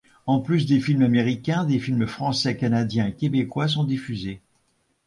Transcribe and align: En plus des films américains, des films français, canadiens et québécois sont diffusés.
En 0.25 0.39
plus 0.39 0.65
des 0.65 0.79
films 0.79 1.03
américains, 1.03 1.63
des 1.63 1.77
films 1.77 2.07
français, 2.07 2.57
canadiens 2.57 3.05
et 3.05 3.13
québécois 3.15 3.67
sont 3.67 3.83
diffusés. 3.83 4.41